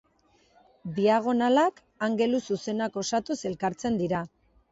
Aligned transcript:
Diagonalak 0.95 1.83
angelu 2.09 2.41
zuzenak 2.55 2.99
osatuz 3.05 3.39
elkartzen 3.53 4.01
dira. 4.03 4.23